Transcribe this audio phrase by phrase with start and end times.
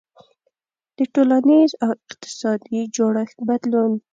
[0.97, 3.91] •د ټولنیز او اقتصادي جوړښت بدلون.